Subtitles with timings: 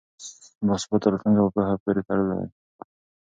[0.67, 2.49] باثباته راتلونکی په پوهه پورې تړلی دی.